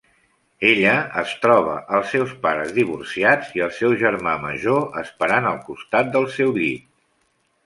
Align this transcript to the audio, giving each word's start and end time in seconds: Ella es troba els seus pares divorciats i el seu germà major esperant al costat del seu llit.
Ella 0.67 0.93
es 1.23 1.33
troba 1.43 1.75
els 1.97 2.07
seus 2.15 2.33
pares 2.45 2.73
divorciats 2.77 3.53
i 3.59 3.63
el 3.67 3.71
seu 3.81 3.93
germà 4.05 4.35
major 4.47 4.99
esperant 5.03 5.51
al 5.53 5.61
costat 5.69 6.11
del 6.19 6.31
seu 6.39 6.57
llit. 6.59 6.91